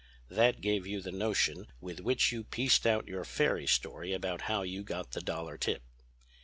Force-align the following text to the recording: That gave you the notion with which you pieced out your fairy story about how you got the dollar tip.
That 0.31 0.61
gave 0.61 0.87
you 0.87 0.99
the 0.99 1.11
notion 1.11 1.67
with 1.79 1.99
which 1.99 2.31
you 2.31 2.43
pieced 2.43 2.87
out 2.87 3.07
your 3.07 3.23
fairy 3.23 3.67
story 3.67 4.13
about 4.13 4.41
how 4.49 4.63
you 4.63 4.81
got 4.83 5.11
the 5.11 5.21
dollar 5.21 5.59
tip. 5.59 5.83